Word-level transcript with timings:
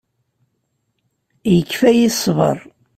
Yekfa-yi 1.55 2.09
ṣṣber. 2.15 2.57